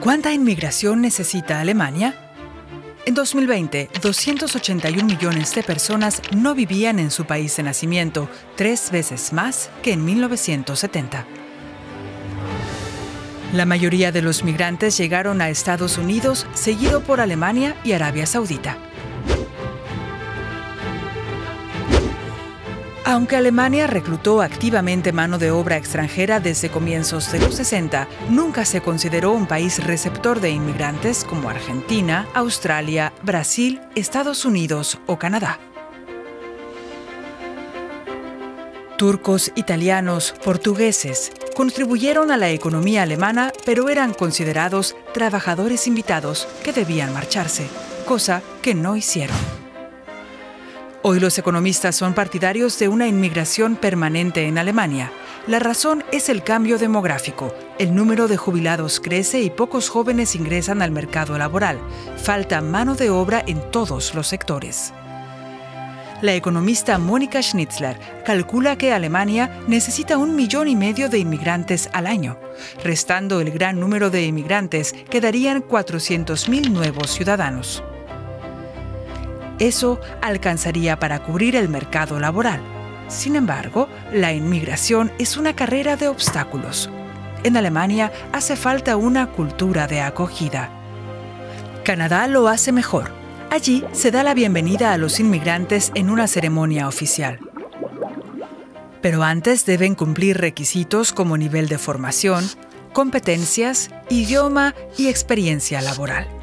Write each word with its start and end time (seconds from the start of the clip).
¿Cuánta 0.00 0.32
inmigración 0.32 1.00
necesita 1.00 1.60
Alemania? 1.60 2.14
En 3.04 3.14
2020, 3.14 3.90
281 4.00 5.04
millones 5.04 5.54
de 5.56 5.64
personas 5.64 6.22
no 6.30 6.54
vivían 6.54 7.00
en 7.00 7.10
su 7.10 7.24
país 7.24 7.56
de 7.56 7.64
nacimiento, 7.64 8.28
tres 8.54 8.92
veces 8.92 9.32
más 9.32 9.70
que 9.82 9.92
en 9.92 10.04
1970. 10.04 11.26
La 13.52 13.66
mayoría 13.66 14.12
de 14.12 14.22
los 14.22 14.44
migrantes 14.44 14.96
llegaron 14.96 15.40
a 15.40 15.48
Estados 15.48 15.98
Unidos, 15.98 16.46
seguido 16.54 17.02
por 17.02 17.20
Alemania 17.20 17.74
y 17.82 17.90
Arabia 17.92 18.26
Saudita. 18.26 18.78
Aunque 23.08 23.36
Alemania 23.36 23.86
reclutó 23.86 24.42
activamente 24.42 25.14
mano 25.14 25.38
de 25.38 25.50
obra 25.50 25.78
extranjera 25.78 26.40
desde 26.40 26.68
comienzos 26.68 27.32
de 27.32 27.38
los 27.38 27.54
60, 27.54 28.06
nunca 28.28 28.66
se 28.66 28.82
consideró 28.82 29.32
un 29.32 29.46
país 29.46 29.82
receptor 29.82 30.40
de 30.40 30.50
inmigrantes 30.50 31.24
como 31.24 31.48
Argentina, 31.48 32.28
Australia, 32.34 33.14
Brasil, 33.22 33.80
Estados 33.94 34.44
Unidos 34.44 34.98
o 35.06 35.18
Canadá. 35.18 35.58
Turcos, 38.98 39.52
italianos, 39.54 40.34
portugueses 40.44 41.32
contribuyeron 41.56 42.30
a 42.30 42.36
la 42.36 42.50
economía 42.50 43.04
alemana, 43.04 43.52
pero 43.64 43.88
eran 43.88 44.12
considerados 44.12 44.96
trabajadores 45.14 45.86
invitados 45.86 46.46
que 46.62 46.74
debían 46.74 47.14
marcharse, 47.14 47.68
cosa 48.04 48.42
que 48.60 48.74
no 48.74 48.96
hicieron. 48.96 49.57
Hoy 51.10 51.20
los 51.20 51.38
economistas 51.38 51.96
son 51.96 52.12
partidarios 52.12 52.78
de 52.78 52.86
una 52.88 53.06
inmigración 53.06 53.76
permanente 53.76 54.46
en 54.46 54.58
Alemania. 54.58 55.10
La 55.46 55.58
razón 55.58 56.04
es 56.12 56.28
el 56.28 56.42
cambio 56.42 56.76
demográfico. 56.76 57.54
El 57.78 57.94
número 57.94 58.28
de 58.28 58.36
jubilados 58.36 59.00
crece 59.00 59.40
y 59.40 59.48
pocos 59.48 59.88
jóvenes 59.88 60.36
ingresan 60.36 60.82
al 60.82 60.90
mercado 60.90 61.38
laboral. 61.38 61.78
Falta 62.18 62.60
mano 62.60 62.94
de 62.94 63.08
obra 63.08 63.42
en 63.46 63.70
todos 63.70 64.14
los 64.14 64.26
sectores. 64.26 64.92
La 66.20 66.34
economista 66.34 66.98
Mónica 66.98 67.42
Schnitzler 67.42 67.98
calcula 68.26 68.76
que 68.76 68.92
Alemania 68.92 69.62
necesita 69.66 70.18
un 70.18 70.36
millón 70.36 70.68
y 70.68 70.76
medio 70.76 71.08
de 71.08 71.20
inmigrantes 71.20 71.88
al 71.94 72.06
año. 72.06 72.38
Restando 72.84 73.40
el 73.40 73.50
gran 73.50 73.80
número 73.80 74.10
de 74.10 74.26
inmigrantes, 74.26 74.92
quedarían 75.08 75.62
400.000 75.62 76.68
nuevos 76.70 77.10
ciudadanos. 77.12 77.82
Eso 79.58 80.00
alcanzaría 80.22 80.98
para 80.98 81.22
cubrir 81.22 81.56
el 81.56 81.68
mercado 81.68 82.20
laboral. 82.20 82.60
Sin 83.08 83.36
embargo, 83.36 83.88
la 84.12 84.32
inmigración 84.32 85.10
es 85.18 85.36
una 85.36 85.56
carrera 85.56 85.96
de 85.96 86.08
obstáculos. 86.08 86.90
En 87.42 87.56
Alemania 87.56 88.12
hace 88.32 88.56
falta 88.56 88.96
una 88.96 89.28
cultura 89.28 89.86
de 89.86 90.00
acogida. 90.00 90.70
Canadá 91.84 92.26
lo 92.26 92.48
hace 92.48 92.70
mejor. 92.70 93.10
Allí 93.50 93.84
se 93.92 94.10
da 94.10 94.22
la 94.22 94.34
bienvenida 94.34 94.92
a 94.92 94.98
los 94.98 95.20
inmigrantes 95.20 95.90
en 95.94 96.10
una 96.10 96.26
ceremonia 96.26 96.86
oficial. 96.86 97.38
Pero 99.00 99.22
antes 99.22 99.64
deben 99.64 99.94
cumplir 99.94 100.36
requisitos 100.36 101.12
como 101.12 101.38
nivel 101.38 101.68
de 101.68 101.78
formación, 101.78 102.44
competencias, 102.92 103.90
idioma 104.10 104.74
y 104.98 105.08
experiencia 105.08 105.80
laboral. 105.80 106.37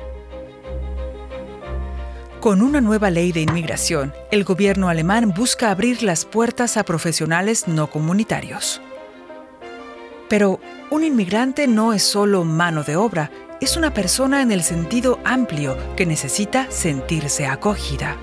Con 2.45 2.61
una 2.61 2.79
nueva 2.79 3.09
ley 3.09 3.31
de 3.31 3.41
inmigración, 3.41 4.13
el 4.29 4.43
gobierno 4.43 4.87
alemán 4.87 5.33
busca 5.35 5.71
abrir 5.71 6.03
las 6.03 6.25
puertas 6.25 6.77
a 6.77 6.85
profesionales 6.85 7.67
no 7.67 7.89
comunitarios. 7.89 8.83
Pero 10.29 10.59
un 10.91 11.03
inmigrante 11.03 11.65
no 11.65 11.91
es 11.91 12.03
solo 12.03 12.43
mano 12.43 12.83
de 12.83 12.97
obra, 12.97 13.31
es 13.61 13.77
una 13.77 13.95
persona 13.95 14.43
en 14.43 14.51
el 14.51 14.61
sentido 14.61 15.17
amplio 15.23 15.75
que 15.95 16.05
necesita 16.05 16.69
sentirse 16.69 17.47
acogida. 17.47 18.15